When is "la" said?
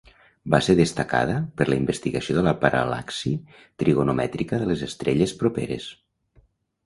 1.67-1.75, 2.47-2.53